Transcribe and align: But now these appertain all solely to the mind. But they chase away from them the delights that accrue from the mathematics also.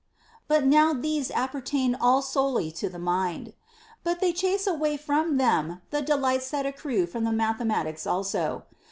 But 0.47 0.65
now 0.65 0.93
these 0.93 1.29
appertain 1.29 1.93
all 1.93 2.23
solely 2.23 2.71
to 2.71 2.89
the 2.89 2.97
mind. 2.97 3.53
But 4.03 4.19
they 4.19 4.33
chase 4.33 4.65
away 4.65 4.97
from 4.97 5.37
them 5.37 5.83
the 5.91 6.01
delights 6.01 6.49
that 6.49 6.65
accrue 6.65 7.05
from 7.05 7.23
the 7.23 7.31
mathematics 7.31 8.07
also. 8.07 8.63